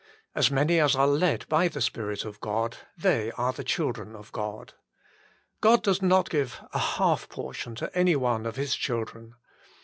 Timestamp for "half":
6.79-7.29